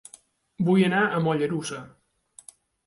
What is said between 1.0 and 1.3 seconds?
a